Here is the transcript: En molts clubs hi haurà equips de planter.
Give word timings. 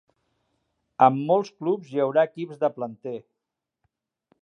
En 1.09 1.19
molts 1.27 1.53
clubs 1.61 1.91
hi 1.93 2.03
haurà 2.07 2.25
equips 2.33 2.61
de 2.65 2.73
planter. 2.79 3.17